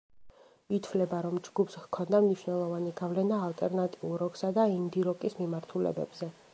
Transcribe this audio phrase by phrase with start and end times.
[0.77, 6.37] ითვლება, რომ ჯგუფს ჰქონდა მნიშვნელოვანი გავლენა ალტერნატიულ როკსა და ინდი-როკის მიმართულებებზე.